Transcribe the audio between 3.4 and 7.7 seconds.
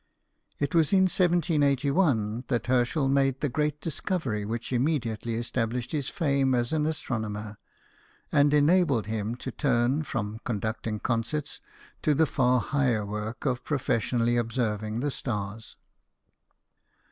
great discovery which immediately established his fame as an astronomer,